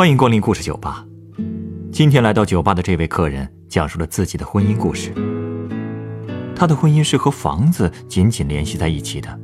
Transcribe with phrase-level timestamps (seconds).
[0.00, 1.04] 欢迎光临故事酒吧。
[1.92, 5.12] 今天来到酒吧的这位客人讲述了自己的婚姻故事。
[6.56, 9.38] 他的婚姻是和房子紧紧联系在一起的。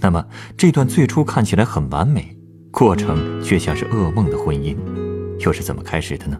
[0.00, 0.22] 那么，
[0.54, 2.36] 这段最初看起来很完美，
[2.70, 4.76] 过程却像是噩梦的婚姻，
[5.38, 6.38] 又是怎么开始的呢？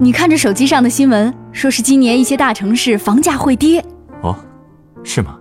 [0.00, 3.84] 你看着手机上的新闻，说是今年一些大城市房价会跌。
[4.22, 4.38] 哦，
[5.02, 5.36] 是吗？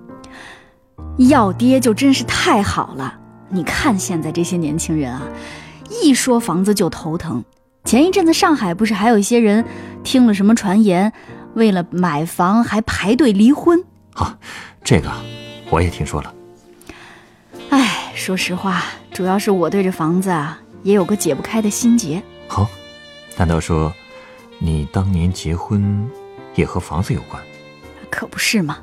[1.30, 3.14] 要跌就真是太好了。
[3.50, 5.22] 你看现在这些年轻人啊，
[6.02, 7.44] 一说房子就头疼。
[7.86, 9.64] 前一阵子上海不是还有一些人
[10.04, 11.14] 听了什么传言，
[11.54, 13.84] 为了买房还排队离婚？
[14.16, 14.40] 啊，
[14.84, 15.12] 这个
[15.70, 16.34] 我也听说了。
[17.70, 18.84] 哎，说实话，
[19.14, 22.24] 主要是我对这房子啊也有个解不开的心结。
[22.50, 22.68] 哦，
[23.38, 23.94] 难道说？
[24.60, 26.10] 你当年结婚，
[26.56, 27.42] 也和房子有关？
[28.10, 28.80] 可不是嘛！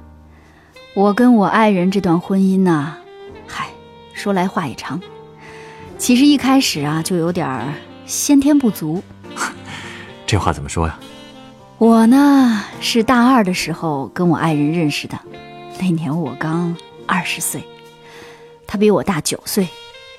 [0.94, 2.96] 我跟我爱人这段婚姻呢，
[3.46, 3.68] 嗨，
[4.12, 5.00] 说来话也长。
[5.98, 7.74] 其实一开始啊，就有点
[8.06, 9.02] 先天不足。
[10.26, 10.98] 这话怎么说呀？
[11.78, 15.18] 我呢是大二的时候跟我爱人认识的，
[15.80, 17.64] 那年我刚二十岁，
[18.66, 19.66] 他比我大九岁，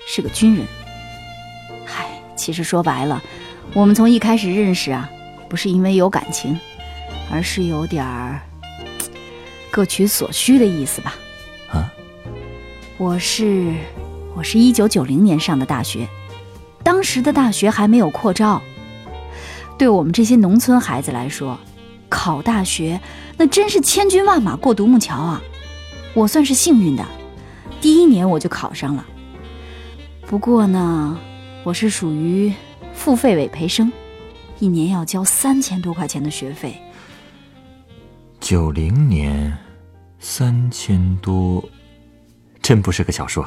[0.05, 0.65] 是个军人。
[1.85, 3.23] 嗨，其实说白了，
[3.73, 5.09] 我们从一开始认识啊。
[5.55, 6.59] 不是因为有感情，
[7.31, 8.41] 而是有点儿
[9.71, 11.15] 各取所需的意思吧？
[11.71, 11.89] 啊，
[12.97, 13.73] 我是
[14.35, 16.09] 我是一九九零年上的大学，
[16.83, 18.61] 当时的大学还没有扩招，
[19.77, 21.57] 对我们这些农村孩子来说，
[22.09, 22.99] 考大学
[23.37, 25.41] 那真是千军万马过独木桥啊！
[26.13, 27.05] 我算是幸运的，
[27.79, 29.05] 第一年我就考上了。
[30.27, 31.17] 不过呢，
[31.63, 32.51] 我是属于
[32.93, 33.89] 付费委培生。
[34.59, 36.79] 一年要交三千多块钱的学费。
[38.39, 39.55] 九零年，
[40.19, 41.63] 三千多，
[42.61, 43.43] 真不是个小数。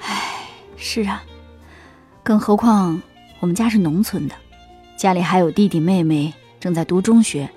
[0.00, 1.22] 唉，是啊，
[2.22, 3.00] 更何况
[3.40, 4.34] 我们家是农村的，
[4.96, 7.48] 家里还有弟弟妹妹正在读中学，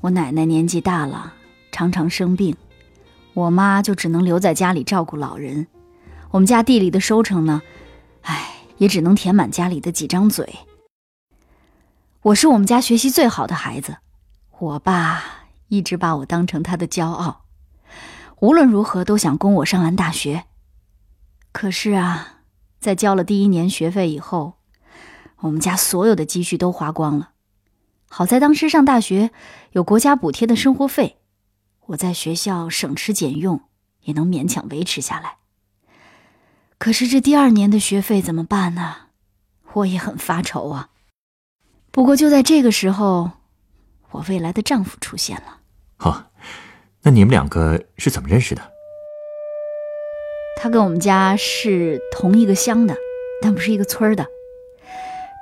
[0.00, 1.32] 我奶奶年纪大了，
[1.72, 2.54] 常常生病，
[3.32, 5.66] 我妈就只能留在家里照顾老人。
[6.30, 7.62] 我们家地里的收成呢，
[8.22, 10.46] 唉，也只能填满家里的几张嘴。
[12.26, 13.98] 我是我们家学习最好的孩子，
[14.58, 15.22] 我爸
[15.68, 17.44] 一直把我当成他的骄傲，
[18.40, 20.44] 无论如何都想供我上完大学。
[21.52, 22.40] 可是啊，
[22.80, 24.54] 在交了第一年学费以后，
[25.38, 27.30] 我们家所有的积蓄都花光了。
[28.08, 29.30] 好在当时上大学
[29.70, 31.18] 有国家补贴的生活费，
[31.86, 33.60] 我在学校省吃俭用
[34.00, 35.36] 也能勉强维持下来。
[36.78, 38.96] 可是这第二年的学费怎么办呢？
[39.74, 40.88] 我也很发愁啊。
[41.96, 43.30] 不过就在这个时候，
[44.10, 45.60] 我未来的丈夫出现了。
[46.00, 46.26] 哦，
[47.00, 48.60] 那你们两个是怎么认识的？
[50.60, 52.94] 他跟我们家是同一个乡的，
[53.40, 54.26] 但不是一个村的。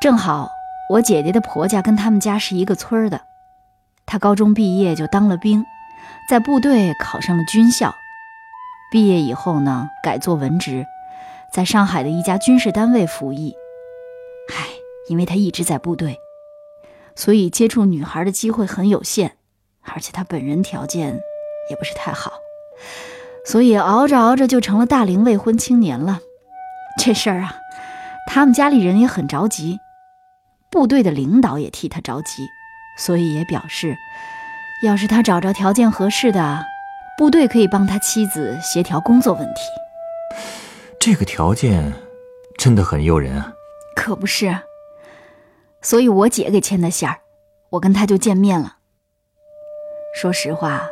[0.00, 0.48] 正好
[0.90, 3.20] 我姐姐的婆家跟他们家是一个村的。
[4.06, 5.64] 他高中毕业就当了兵，
[6.30, 7.92] 在部队考上了军校。
[8.92, 10.86] 毕业以后呢，改做文职，
[11.52, 13.56] 在上海的一家军事单位服役。
[14.52, 14.68] 唉，
[15.08, 16.20] 因为他一直在部队。
[17.16, 19.32] 所以接触女孩的机会很有限，
[19.82, 21.20] 而且他本人条件
[21.70, 22.32] 也不是太好，
[23.46, 26.20] 所以熬着熬着就成了大龄未婚青年了。
[26.98, 27.56] 这事儿啊，
[28.28, 29.78] 他们家里人也很着急，
[30.70, 32.46] 部队的领导也替他着急，
[32.98, 33.96] 所以也表示，
[34.84, 36.64] 要是他找着条件合适的，
[37.16, 39.60] 部队可以帮他妻子协调工作问题。
[40.98, 41.92] 这个条件
[42.56, 43.52] 真的很诱人啊！
[43.94, 44.56] 可不是。
[45.84, 47.20] 所以我姐给牵的线儿，
[47.68, 48.78] 我跟他就见面了。
[50.16, 50.88] 说实话，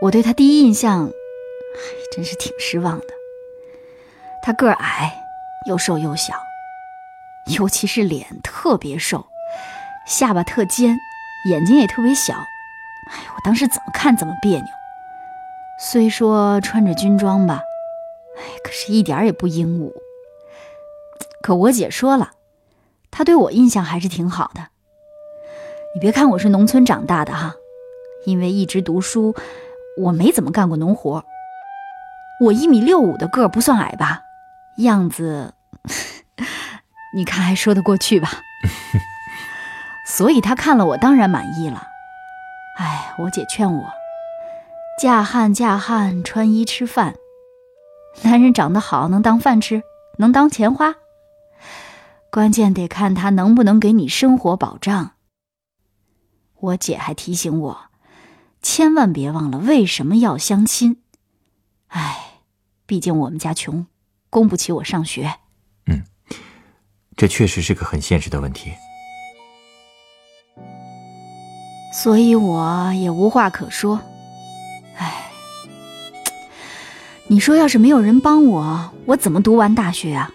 [0.00, 3.06] 我对他第一印象，还真是挺失望的。
[4.42, 5.22] 他个儿矮，
[5.68, 6.32] 又瘦又小，
[7.58, 9.26] 尤其是脸特别瘦，
[10.06, 10.96] 下巴特尖，
[11.50, 12.32] 眼睛也特别小。
[12.32, 14.66] 哎我当时怎么看怎么别扭。
[15.78, 17.60] 虽说穿着军装吧，
[18.38, 19.92] 哎，可是一点也不英武。
[21.42, 22.30] 可我姐说了。
[23.12, 24.66] 他对我印象还是挺好的。
[25.94, 27.54] 你别看我是农村长大的哈，
[28.24, 29.36] 因为一直读书，
[29.98, 31.24] 我没怎么干过农活。
[32.40, 34.22] 我一米六五的个儿不算矮吧？
[34.78, 35.52] 样子，
[37.14, 38.30] 你看还说得过去吧？
[40.08, 41.86] 所以他看了我当然满意了。
[42.78, 43.84] 哎，我姐劝我，
[44.98, 47.14] 嫁汉嫁汉，穿衣吃饭，
[48.22, 49.82] 男人长得好能当饭吃，
[50.16, 50.94] 能当钱花。
[52.32, 55.10] 关键得看他能不能给你生活保障。
[56.60, 57.78] 我姐还提醒我，
[58.62, 61.02] 千万别忘了为什么要相亲。
[61.88, 62.40] 哎，
[62.86, 63.86] 毕竟我们家穷，
[64.30, 65.30] 供不起我上学。
[65.84, 66.04] 嗯，
[67.18, 68.72] 这确实是个很现实的问题。
[71.92, 74.00] 所以我也无话可说。
[74.96, 75.30] 哎，
[77.26, 80.32] 你说要是没有人帮我，我怎么读完大学啊？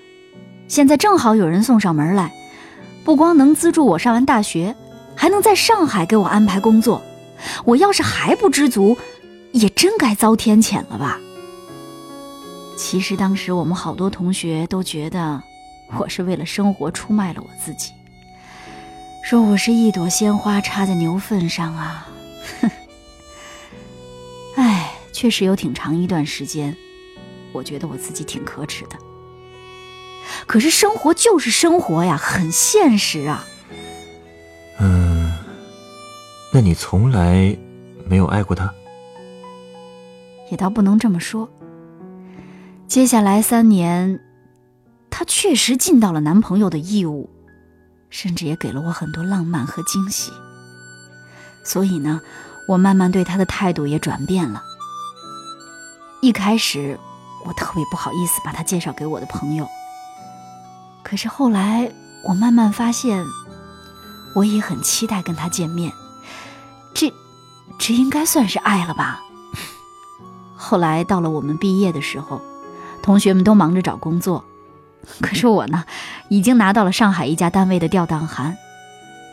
[0.67, 2.33] 现在正好有人送上门来，
[3.03, 4.75] 不光能资助我上完大学，
[5.15, 7.01] 还能在上海给我安排工作。
[7.65, 8.97] 我要是还不知足，
[9.51, 11.19] 也真该遭天谴了吧？
[12.77, 15.41] 其实当时我们好多同学都觉得
[15.97, 17.91] 我是为了生活出卖了我自己，
[19.23, 22.07] 说我是一朵鲜花插在牛粪上啊！
[22.61, 22.69] 哼，
[24.57, 26.75] 哎，确实有挺长一段时间，
[27.51, 28.97] 我觉得我自己挺可耻的。
[30.45, 33.45] 可是生活就是生活呀，很现实啊。
[34.79, 35.33] 嗯，
[36.53, 37.57] 那你从来
[38.07, 38.73] 没有爱过他？
[40.49, 41.49] 也倒不能这么说。
[42.87, 44.21] 接下来三年，
[45.09, 47.29] 他确实尽到了男朋友的义务，
[48.09, 50.31] 甚至也给了我很多浪漫和惊喜。
[51.65, 52.21] 所以呢，
[52.69, 54.63] 我慢慢对他的态度也转变了。
[56.21, 56.97] 一开始，
[57.45, 59.67] 我特别不好意思把他介绍给我的朋友。
[61.09, 61.89] 可是后来，
[62.21, 63.25] 我慢慢发现，
[64.35, 65.93] 我也很期待跟他见面。
[66.93, 67.13] 这，
[67.79, 69.21] 这应该算是爱了吧？
[70.57, 72.41] 后来到了我们毕业的时候，
[73.01, 74.43] 同学们都忙着找工作，
[75.21, 75.85] 可是我呢，
[76.27, 78.57] 已经拿到了上海一家单位的调档函。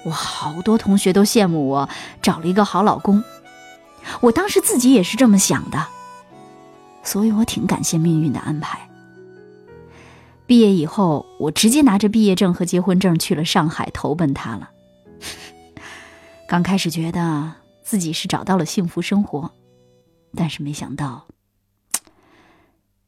[0.05, 1.89] 我好多同学都羡慕我
[2.23, 3.25] 找了一个好老公，
[4.21, 5.89] 我当时自己也是这么想的，
[7.03, 8.89] 所以我挺感谢命运的安排。
[10.47, 14.71] 毕业以后，我直接拿着毕业证和结婚证去了上海投奔他了。
[16.47, 17.53] 刚开始觉得
[17.83, 19.51] 自己是找到了幸福生活，
[20.37, 21.27] 但是没想到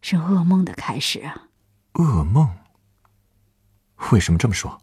[0.00, 1.42] 是噩梦的开始啊！
[1.94, 2.48] 噩梦？
[4.12, 4.78] 为什么这么说？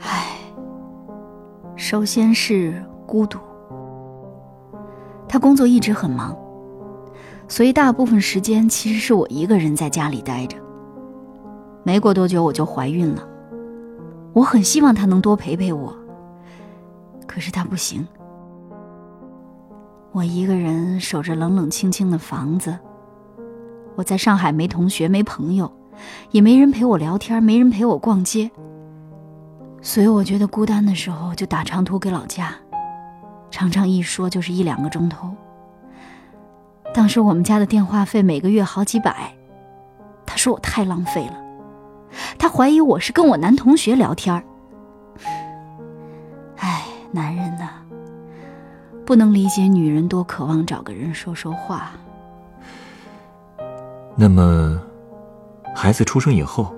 [0.00, 0.36] 唉，
[1.76, 3.38] 首先是孤独。
[5.28, 6.36] 他工作一直很忙，
[7.48, 10.65] 所以大部分时间其实是我一个人在家里待着。
[11.86, 13.22] 没过多久我就怀孕了，
[14.32, 15.96] 我很希望他能多陪陪我，
[17.28, 18.04] 可是他不行。
[20.10, 22.76] 我一个人守着冷冷清清的房子，
[23.94, 25.70] 我在上海没同学没朋友，
[26.32, 28.50] 也没人陪我聊天，没人陪我逛街，
[29.80, 32.52] 所以我觉得孤单的时候就打长途给老家，
[33.48, 35.30] 常常一说就是一两个钟头。
[36.92, 39.32] 当时我们家的电话费每个月好几百，
[40.26, 41.45] 他说我太浪费了。
[42.38, 44.42] 他怀疑我是跟我男同学聊天儿。
[46.56, 47.70] 唉，男人呐，
[49.04, 51.92] 不能理解女人多渴望找个人说说话。
[54.14, 54.80] 那么，
[55.74, 56.74] 孩子出生以后，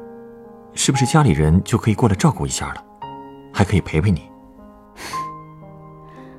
[0.74, 2.84] 是不是家里人就可以过来照顾一下了，
[3.52, 4.28] 还可以陪陪你？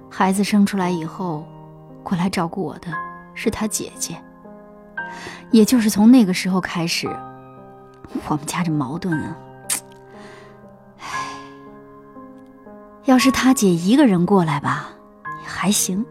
[0.10, 1.46] 孩子生出来以后，
[2.04, 2.88] 过来照顾我的
[3.34, 4.16] 是他姐姐。
[5.52, 7.10] 也就是从那个时候开始。
[8.28, 9.36] 我们家这矛盾啊，
[11.00, 11.08] 唉，
[13.06, 14.90] 要是他姐一个人过来吧，
[15.42, 16.06] 也还行。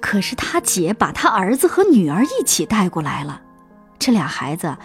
[0.00, 3.40] 可是他姐把他儿子和女儿一起带过来了，
[3.98, 4.76] 这俩孩子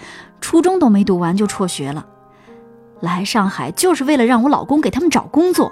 [0.41, 2.05] 初中都没读完就辍学了，
[2.99, 5.71] 来上海就是为了让我老公给他们找工作。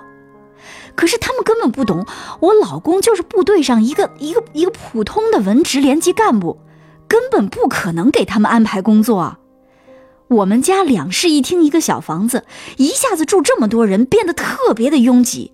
[0.95, 2.05] 可是他们根本不懂，
[2.39, 6.59] 我老公就是部队上一个一个一个普通的文职连级干部，
[7.07, 9.39] 根本不可能给他们安排工作啊。
[10.31, 12.45] 我们家两室一厅一个小房子，
[12.77, 15.51] 一下子住这么多人，变得特别的拥挤。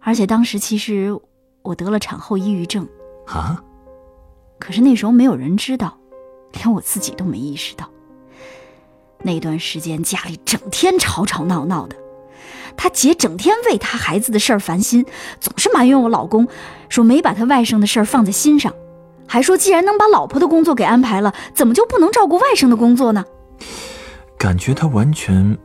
[0.00, 1.14] 而且当时其实
[1.60, 2.88] 我得了产后抑郁症
[3.26, 3.62] 啊，
[4.58, 5.98] 可是那时候没有人知道，
[6.52, 7.90] 连我自己都没意识到。
[9.22, 11.94] 那段时间家里整天吵吵闹闹的，
[12.74, 15.04] 他姐整天为他孩子的事儿烦心，
[15.40, 16.48] 总是埋怨我老公，
[16.88, 18.72] 说没把他外甥的事儿放在心上，
[19.28, 23.22] 还说既然能把老婆的工作给安排了，怎么就不能照顾外甥的工作呢？
[24.38, 25.56] 感觉他完全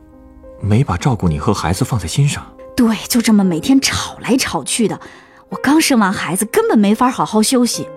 [0.60, 2.46] 没把照顾你和孩子放在心上。
[2.76, 5.00] 对，就这么每天吵来吵去的。
[5.48, 7.88] 我刚生完孩子，根本没法好好休息，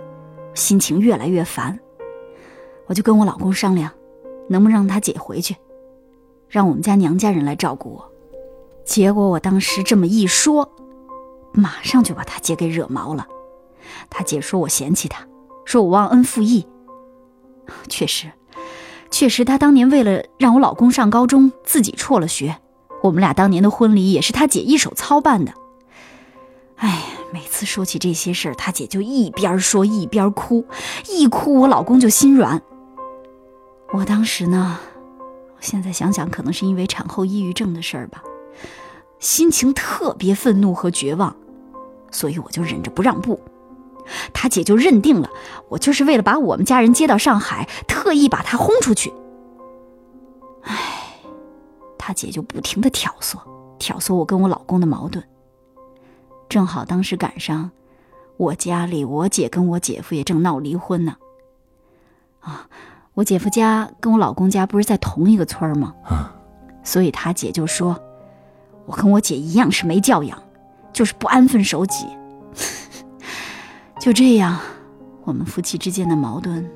[0.55, 1.79] 心情越来越烦。
[2.88, 3.91] 我就跟我老公商量，
[4.50, 5.55] 能不能让他姐回去，
[6.50, 8.12] 让我们家娘家人来照顾我。
[8.84, 10.72] 结果我当时这么一说，
[11.53, 13.27] 马上就把他姐给惹毛了。
[14.10, 15.27] 他姐说我嫌弃他，
[15.63, 16.65] 说我忘恩负义。
[17.88, 18.31] 确实。
[19.12, 22.58] 确实，她当年为了让我老公上高中，自己辍了学。
[23.03, 25.53] 我们俩当年的婚礼也是她姐一手操办的。
[26.77, 30.65] 哎，每次说起这些事儿，他姐就一边说一边哭，
[31.08, 32.60] 一哭我老公就心软。
[33.94, 34.80] 我当时呢，
[35.60, 38.24] 现在想想，可能是因为产后抑郁症的事儿吧，
[39.20, 41.36] 心情特别愤怒和绝望，
[42.10, 43.39] 所以我就忍着不让步。
[44.34, 45.29] 他姐就认定了
[45.70, 49.13] 我就是为了把我们家人接到上海，特意把他轰出去。
[50.63, 50.75] 唉，
[51.98, 53.38] 他姐就不停的挑唆，
[53.79, 55.24] 挑唆我跟我老公的矛盾。
[56.50, 57.72] 正好当时赶上，
[58.38, 61.15] 我家里我姐跟我姐夫也正闹离婚呢。
[62.41, 62.67] 啊，
[63.13, 65.93] 我姐夫家跟我老公家不是在同一个村吗？
[66.03, 66.36] 啊，
[66.84, 67.98] 所以他姐就说，
[68.86, 70.41] 我跟我姐一样是没教养，
[70.91, 72.05] 就是不安分守己。
[74.01, 74.60] 就这样，
[75.24, 76.67] 我们夫妻之间的矛盾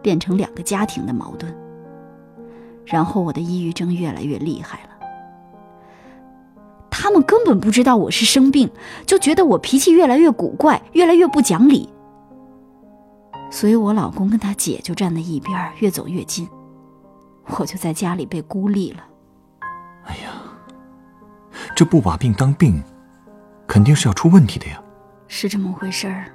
[0.00, 1.52] 变成两个家庭的矛盾。
[2.86, 4.90] 然后我的抑郁症越来越厉害了。
[6.88, 8.70] 他们根本不知道我是生病，
[9.04, 11.88] 就觉得我脾气越来越古怪，越来越不讲理。
[13.50, 16.48] 所以我老公跟他姐就站在一边，越走越近，
[17.58, 19.02] 我就在家里被孤立了。
[20.04, 20.30] 哎呀，
[21.74, 22.80] 这不把病当病，
[23.66, 24.80] 肯定是要出问题的呀。
[25.26, 26.26] 是这么回事儿。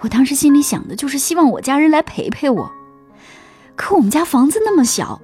[0.00, 2.72] 我当时心里想的就是希望我家人来陪陪我，
[3.76, 5.20] 可我们家房子那么小，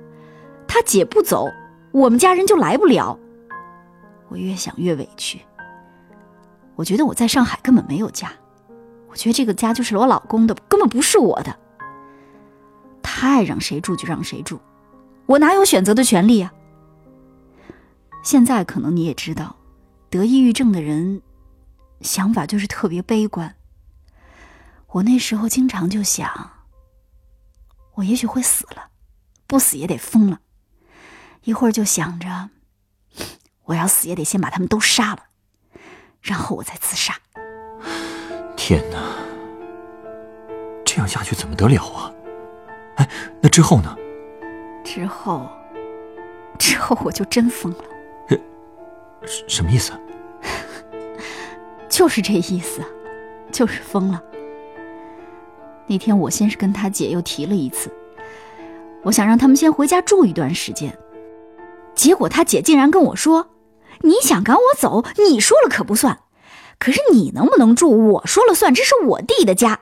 [0.68, 1.48] 他姐不走，
[1.92, 3.18] 我们家人就来不了。
[4.28, 5.40] 我越想越委屈，
[6.74, 8.30] 我觉得我在上海根本没有家，
[9.08, 11.56] 我觉得这个家就是我老公的，根本不是我的。
[13.02, 14.60] 他爱让谁住就让谁住，
[15.24, 16.52] 我哪有选择的权利啊？
[18.22, 19.56] 现在可能你也知道，
[20.10, 21.22] 得抑郁症的人
[22.02, 23.54] 想法就是特别悲观。
[24.92, 26.50] 我那时候经常就想，
[27.94, 28.90] 我也许会死了，
[29.46, 30.40] 不死也得疯了。
[31.42, 32.50] 一会儿就想着，
[33.64, 35.24] 我要死也得先把他们都杀了，
[36.22, 37.14] 然后我再自杀。
[38.56, 38.98] 天哪，
[40.84, 42.12] 这样下去怎么得了啊？
[42.96, 43.08] 哎，
[43.42, 43.94] 那之后呢？
[44.82, 45.50] 之后，
[46.58, 47.84] 之后我就真疯了。
[49.26, 49.92] 什什么意思？
[51.90, 52.82] 就是这意思，
[53.52, 54.22] 就是疯了。
[55.86, 57.90] 那天我先是跟他姐又提了一次，
[59.04, 60.96] 我想让他们先回家住一段时间。
[61.94, 63.48] 结果他姐竟然跟我说
[64.02, 66.18] ：“你想赶我走，你说了可不算。
[66.78, 69.80] 可是你能不能住，我说了算，这是我弟的家。”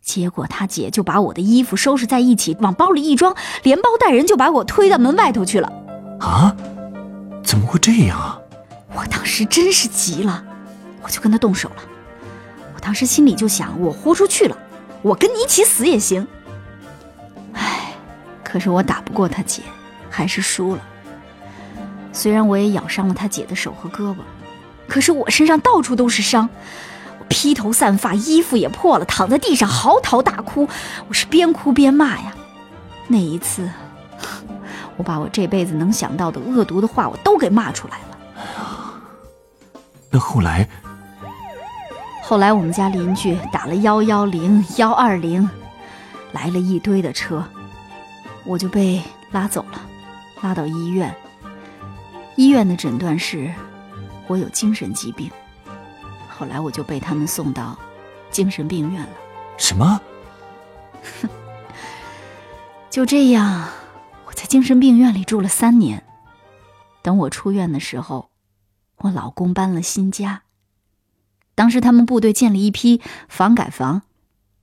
[0.00, 5.72] 结果他姐就把我的衣服收拾在一起，往包里一装，连包带人就把我推到门外头去了。
[6.20, 6.56] 啊？
[7.42, 8.40] 怎么会这样啊？
[8.96, 10.44] 我当时真是急了，
[11.02, 11.76] 我就跟他动手了。
[12.74, 14.56] 我当时心里就想，我豁出去了。
[15.04, 16.26] 我跟你一起死也行。
[17.52, 17.92] 唉，
[18.42, 19.62] 可是我打不过他姐，
[20.08, 20.82] 还是输了。
[22.10, 24.16] 虽然我也咬伤了他姐的手和胳膊，
[24.88, 26.48] 可是我身上到处都是伤，
[27.18, 30.66] 我披头散发，衣服也破了，躺在地上嚎啕大哭。
[31.06, 32.34] 我是边哭边骂呀。
[33.06, 33.68] 那一次，
[34.96, 38.18] 我把我这辈子能想到的恶毒的话，我都给骂出来了。
[40.08, 40.66] 那后来？
[42.26, 45.46] 后来我们家邻居打了幺幺零、幺二零，
[46.32, 47.44] 来了一堆的车，
[48.46, 49.78] 我就被拉走了，
[50.40, 51.14] 拉到医院。
[52.36, 53.52] 医院的诊断是，
[54.26, 55.30] 我有精神疾病。
[56.26, 57.76] 后来我就被他们送到
[58.30, 59.10] 精神病院了。
[59.58, 60.00] 什么？
[62.88, 63.68] 就这样，
[64.24, 66.02] 我在精神病院里住了三年。
[67.02, 68.30] 等我出院的时候，
[68.96, 70.40] 我老公搬了新家。
[71.54, 74.02] 当时他们部队建了一批房改房，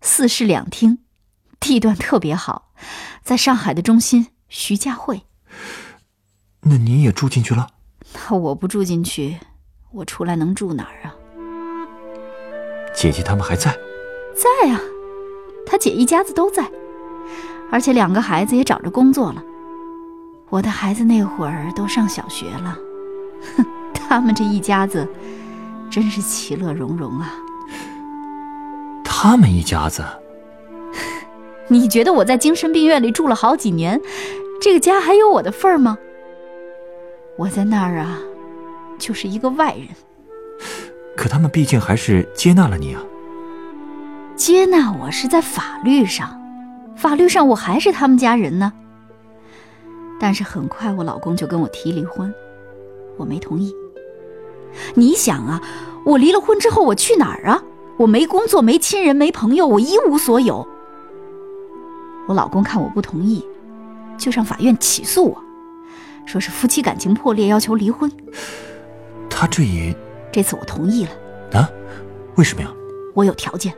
[0.02, 1.00] 四室两厅，
[1.60, 2.74] 地段特别好，
[3.24, 5.24] 在上海的中心徐家汇。
[6.62, 7.70] 那你也住进去了？
[8.14, 9.38] 那我不住进去，
[9.92, 11.16] 我出来能住哪儿啊？
[12.94, 13.72] 姐姐他们还在？
[14.36, 14.80] 在啊，
[15.66, 16.70] 他姐一家子都在，
[17.72, 19.42] 而且两个孩子也找着工作了。
[20.50, 22.78] 我的孩子那会儿都上小学了，
[23.56, 25.08] 哼，他们这一家子。
[25.92, 27.36] 真是其乐融融啊！
[29.04, 30.02] 他们一家子，
[31.68, 34.02] 你觉得我在精神病院里住了好几年，
[34.62, 35.98] 这个家还有我的份儿吗？
[37.38, 38.18] 我在那儿啊，
[38.98, 39.88] 就是一个外人。
[41.18, 43.04] 可他们毕竟还是接纳了你啊。
[44.36, 46.42] 接纳我是在法律上，
[46.96, 48.72] 法律上我还是他们家人呢。
[50.20, 52.34] 但是很快我老公就跟我提离婚，
[53.18, 53.76] 我没同意。
[54.96, 55.62] 你想啊，
[56.04, 57.64] 我离了婚之后我去哪儿啊？
[57.98, 60.68] 我没工作，没亲人，没朋友，我一无所有。
[62.28, 63.46] 我老公看我不同意，
[64.18, 65.44] 就上法院起诉我，
[66.26, 68.12] 说是夫妻感情破裂，要求离婚。
[69.30, 69.96] 他这也……
[70.32, 71.70] 这次我同意了，啊？
[72.36, 72.72] 为什么呀？
[73.14, 73.74] 我有条件。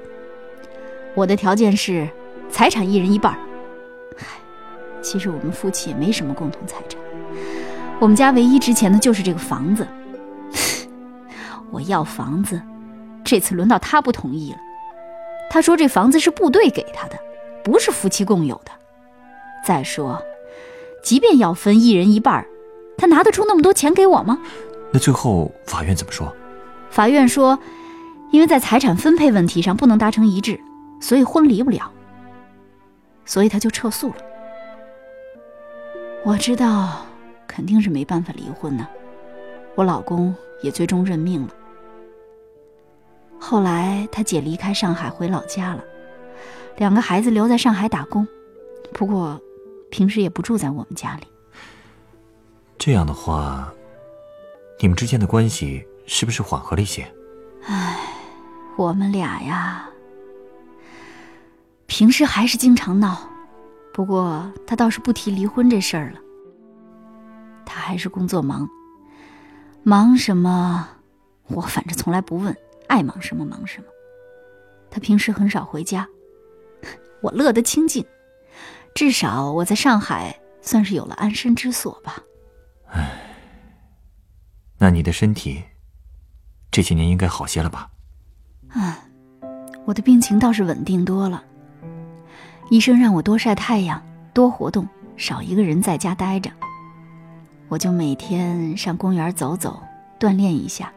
[1.16, 2.08] 我的条件是
[2.50, 3.34] 财产一人一半。
[4.16, 4.28] 嗨，
[5.02, 7.02] 其实我们夫妻也没什么共同财产。
[8.00, 9.86] 我们家唯一值钱的就是这个房子。
[11.74, 12.62] 我要房子，
[13.24, 14.60] 这次轮到他不同意了。
[15.50, 17.18] 他说这房子是部队给他的，
[17.64, 18.72] 不是夫妻共有的。
[19.66, 20.22] 再说，
[21.04, 22.46] 即便要分一人一半，
[22.96, 24.40] 他拿得出那么多钱给我吗？
[24.92, 26.32] 那最后法院怎么说？
[26.92, 27.58] 法院说，
[28.32, 30.60] 因为在财产分配问题上不能达成一致，
[31.02, 31.92] 所以婚离不了。
[33.26, 34.16] 所以他就撤诉了。
[36.24, 37.06] 我知道，
[37.48, 38.88] 肯定是没办法离婚呢。
[39.76, 41.50] 我老公也最终认命了。
[43.46, 45.84] 后来他姐离开上海回老家了，
[46.78, 48.26] 两个孩子留在上海打工，
[48.94, 49.38] 不过
[49.92, 51.28] 平时也不住在我们家里。
[52.78, 53.70] 这样的话，
[54.80, 57.06] 你们之间的关系是不是缓和了一些？
[57.66, 58.00] 唉，
[58.78, 59.90] 我们俩呀，
[61.86, 63.30] 平时还是经常闹，
[63.94, 66.20] 不过他倒是不提离婚这事儿了。
[67.66, 68.70] 他还是工作忙，
[69.84, 70.88] 忙什么，
[71.50, 72.56] 我反正从来不问。
[72.94, 73.88] 爱忙什么忙什么，
[74.92, 76.08] 他平时很少回家，
[77.24, 78.06] 我乐得清静，
[78.94, 82.22] 至少我在上海算是有了安身之所吧。
[82.90, 83.10] 唉，
[84.78, 85.64] 那你的身体
[86.70, 87.90] 这些年应该好些了吧？
[88.70, 89.00] 啊，
[89.86, 91.44] 我的病情倒是稳定多了。
[92.70, 94.00] 医生让我多晒太阳，
[94.36, 96.52] 多活动，少一个人在家待着。
[97.70, 99.82] 我就每天上公园走走，
[100.20, 100.94] 锻炼一下。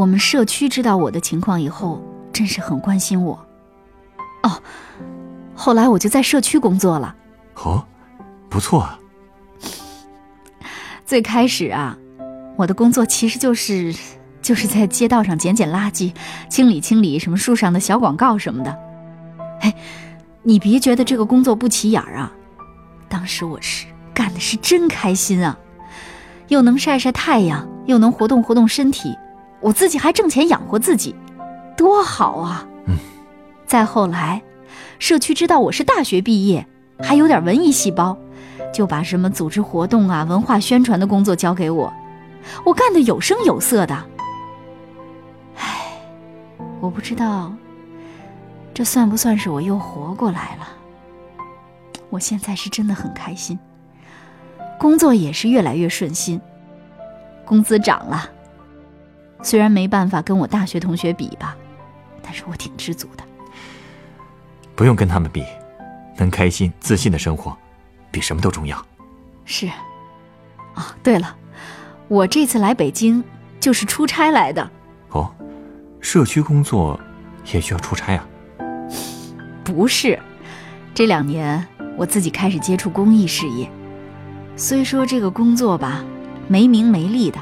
[0.00, 2.02] 我们社区知道我的情况以后，
[2.32, 3.38] 真是很关心我。
[4.42, 4.50] 哦，
[5.54, 7.14] 后来我就在社区工作了。
[7.56, 7.84] 哦，
[8.48, 8.98] 不错啊。
[11.04, 11.98] 最开始啊，
[12.56, 13.94] 我的工作其实就是
[14.40, 16.14] 就是在街道上捡捡垃圾，
[16.48, 18.78] 清理清理什么树上的小广告什么的。
[19.60, 19.74] 哎，
[20.42, 22.32] 你别觉得这个工作不起眼儿啊，
[23.06, 25.58] 当时我是干的是真开心啊，
[26.48, 29.14] 又能晒晒太阳，又能活动活动身体。
[29.60, 31.14] 我自己还挣钱养活自己，
[31.76, 32.66] 多好啊！
[32.86, 32.96] 嗯。
[33.66, 34.42] 再后来，
[34.98, 36.66] 社区知道我是大学毕业，
[37.00, 38.16] 还有点文艺细胞，
[38.72, 41.92] 就把什么组织活动啊、文化宣传的工作交给我，
[42.64, 43.94] 我干的有声有色的。
[45.56, 45.92] 唉，
[46.80, 47.52] 我不知道，
[48.74, 50.68] 这算不算是我又活过来了？
[52.08, 53.56] 我现在是真的很开心，
[54.80, 56.40] 工作也是越来越顺心，
[57.44, 58.28] 工资涨了。
[59.42, 61.56] 虽然没办法跟我大学同学比吧，
[62.22, 63.24] 但是我挺知足的。
[64.74, 65.44] 不用跟他们比，
[66.16, 67.56] 能开心自信的生活，
[68.10, 68.86] 比什么都重要。
[69.44, 69.66] 是。
[70.74, 71.36] 哦，对了，
[72.08, 73.22] 我这次来北京
[73.58, 74.70] 就是出差来的。
[75.10, 75.30] 哦，
[76.00, 76.98] 社区工作
[77.52, 78.26] 也需要出差啊？
[79.64, 80.18] 不是，
[80.94, 83.68] 这两年我自己开始接触公益事业，
[84.56, 86.04] 虽说这个工作吧，
[86.46, 87.38] 没名没利的。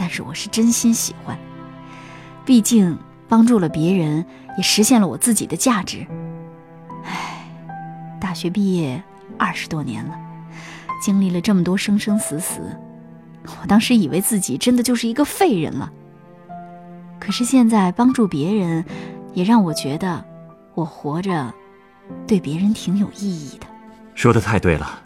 [0.00, 1.36] 但是我是真心喜欢，
[2.46, 2.96] 毕竟
[3.28, 4.24] 帮助了别人，
[4.56, 6.06] 也实现了我自己的价值。
[7.04, 7.44] 唉，
[8.20, 9.02] 大学毕业
[9.36, 10.16] 二十多年了，
[11.02, 12.60] 经历了这么多生生死死，
[13.60, 15.92] 我当时以为自己真的就是一个废人了。
[17.18, 18.84] 可是现在帮助别人，
[19.34, 20.24] 也让我觉得
[20.74, 21.52] 我活着
[22.26, 23.66] 对别人挺有意义的。
[24.14, 25.02] 说的太对了。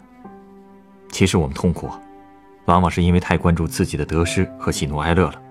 [1.11, 1.89] 其实我们痛苦。
[2.65, 5.41] 往往是因为太关注自己的得失和喜怒哀乐了，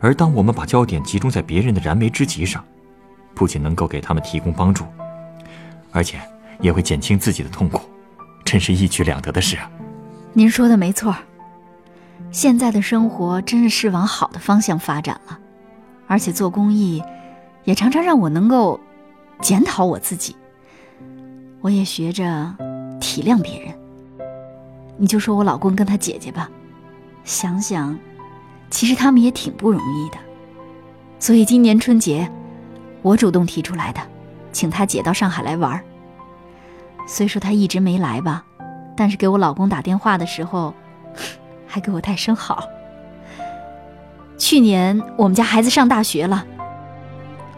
[0.00, 2.64] 而当我们把焦点集中在别人的燃眉之急上，
[3.34, 4.84] 不仅能够给他们提供帮助，
[5.92, 6.20] 而且
[6.60, 7.82] 也会减轻自己的痛苦，
[8.44, 9.70] 真是一举两得的事啊！
[10.32, 11.14] 您说的没错，
[12.32, 15.38] 现在的生活真的是往好的方向发展了，
[16.08, 17.00] 而且做公益，
[17.62, 18.80] 也常常让我能够
[19.40, 20.34] 检讨我自己，
[21.60, 22.52] 我也学着
[23.00, 23.77] 体谅别人。
[24.98, 26.50] 你就说我老公跟他姐姐吧，
[27.24, 27.96] 想想，
[28.68, 30.18] 其实他们也挺不容易的。
[31.20, 32.30] 所以今年春节，
[33.02, 34.00] 我主动提出来的，
[34.52, 35.80] 请他姐到上海来玩。
[37.06, 38.44] 虽说他一直没来吧，
[38.96, 40.74] 但是给我老公打电话的时候，
[41.66, 42.64] 还给我带声好。
[44.36, 46.44] 去年我们家孩子上大学了，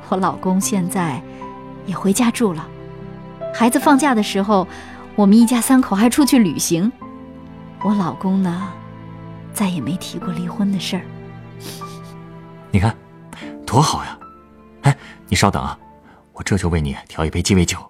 [0.09, 1.22] 我老公现在
[1.87, 2.68] 也回家住了。
[3.55, 4.68] 孩子放假的时候，
[5.16, 6.92] 我们一家三口还出去旅行。
[7.82, 8.72] 我老公呢，
[9.52, 11.02] 再也没提过离婚的事儿。
[12.70, 12.94] 你看，
[13.66, 14.18] 多好呀！
[14.82, 14.96] 哎，
[15.28, 15.78] 你稍等啊，
[16.32, 17.89] 我这就为你调一杯鸡尾酒。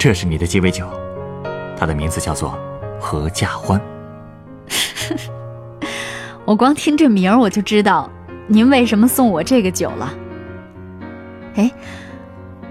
[0.00, 0.88] 这是你的鸡尾酒，
[1.76, 2.58] 它的名字叫做
[2.98, 3.78] 合家欢。
[6.46, 8.10] 我光听这名儿我就知道，
[8.46, 10.14] 您为什么送我这个酒了。
[11.56, 11.70] 哎，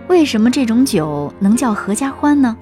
[0.08, 2.58] 为什么这种酒能叫合家欢呢？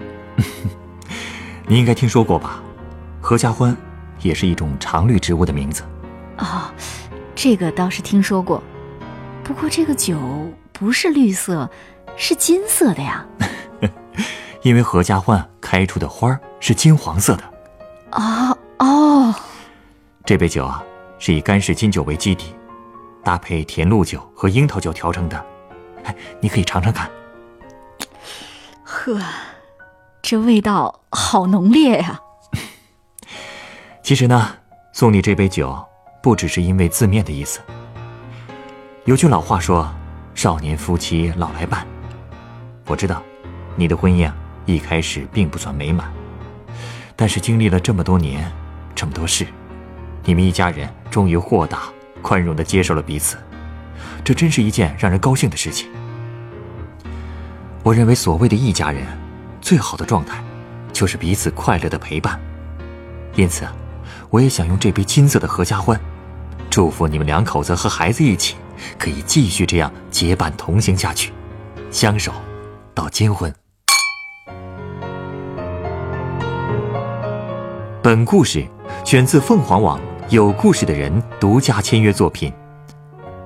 [1.65, 2.61] 你应该听说过吧？
[3.21, 3.73] 合家欢
[4.19, 5.81] 也是一种常绿植物的名字。
[6.39, 6.69] 哦，
[7.33, 8.61] 这个倒是听说过，
[9.45, 10.19] 不过这个酒
[10.73, 11.69] 不是绿色，
[12.17, 13.25] 是金色的呀。
[14.67, 17.43] 因为合家欢开出的花是金黄色的。
[18.11, 19.33] 啊哦，
[20.25, 20.83] 这杯酒啊，
[21.17, 22.53] 是以干式金酒为基底，
[23.23, 25.45] 搭配甜露酒和樱桃酒调成的。
[26.03, 27.09] 哎，你可以尝尝看。
[28.83, 29.19] 呵，
[30.21, 32.19] 这味道好浓烈呀！
[34.03, 34.55] 其实呢，
[34.93, 35.81] 送你这杯酒，
[36.21, 37.59] 不只是因为字面的意思。
[39.05, 39.89] 有句老话说
[40.35, 41.87] ：“少年夫妻老来伴。”
[42.87, 43.21] 我知道，
[43.75, 44.35] 你的婚姻啊，
[44.67, 46.11] 一开始并不算美满，
[47.15, 48.51] 但是经历了这么多年，
[48.93, 49.47] 这么多事，
[50.25, 51.83] 你们一家人终于豁达、
[52.21, 53.37] 宽容地接受了彼此，
[54.25, 55.89] 这真是一件让人高兴的事情。
[57.81, 59.05] 我认为，所谓的一家人，
[59.61, 60.43] 最好的状态，
[60.91, 62.37] 就是彼此快乐的陪伴。
[63.35, 63.65] 因此，
[64.29, 65.97] 我也想用这杯金色的合家欢，
[66.69, 68.57] 祝福你们两口子和孩子一起，
[68.99, 71.31] 可以继续这样结伴同行下去，
[71.89, 72.33] 相守
[72.93, 73.53] 到金婚。
[78.03, 78.63] 本故事
[79.03, 82.53] 选自凤凰网有故事的人独家签约作品。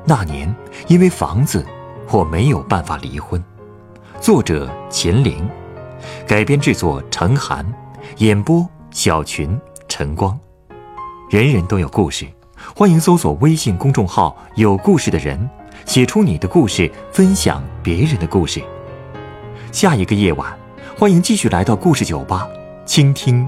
[0.05, 0.53] 那年，
[0.87, 1.65] 因为房子，
[2.09, 3.41] 我没有办法离婚。
[4.19, 5.49] 作者秦岭，
[6.27, 7.65] 改编制作陈涵，
[8.17, 10.37] 演播小群晨光。
[11.29, 12.27] 人人都有故事，
[12.75, 15.49] 欢迎搜索微信公众号“有故事的人”，
[15.87, 18.61] 写出你的故事，分享别人的故事。
[19.71, 20.53] 下一个夜晚，
[20.97, 22.45] 欢迎继续来到故事酒吧，
[22.85, 23.47] 倾听